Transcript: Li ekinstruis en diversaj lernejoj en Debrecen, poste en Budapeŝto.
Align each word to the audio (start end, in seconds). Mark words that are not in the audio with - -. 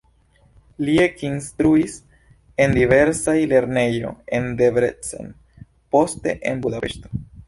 Li 0.85 0.93
ekinstruis 1.01 1.97
en 2.65 2.73
diversaj 2.77 3.35
lernejoj 3.51 4.13
en 4.39 4.47
Debrecen, 4.63 5.29
poste 5.97 6.35
en 6.53 6.65
Budapeŝto. 6.65 7.13